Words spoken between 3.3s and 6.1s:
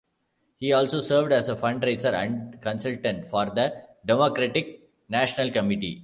the Democratic National Committee.